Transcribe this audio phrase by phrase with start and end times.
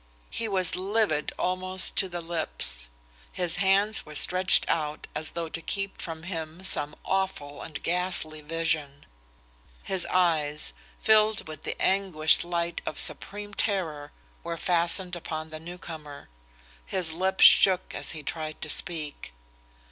[0.31, 2.89] He was livid almost to the lips.
[3.31, 8.41] His hands were stretched out as though to keep from him some awful and ghastly
[8.41, 9.05] vision.
[9.83, 14.11] His eyes, filled with the anguished light of supreme terror,
[14.41, 16.29] were fastened upon the newcomer.
[16.83, 19.33] His lips shook as he tried to speak.